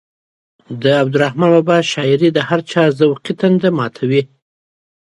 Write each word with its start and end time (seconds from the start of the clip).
د 0.81 0.83
عبدالرحمان 1.01 1.49
بابا 1.55 1.77
شاعري 1.91 2.29
د 2.33 2.39
هر 2.49 2.59
چا 2.71 2.83
ذوقي 2.99 3.33
تنده 3.39 3.69
ماتوي. 3.77 4.21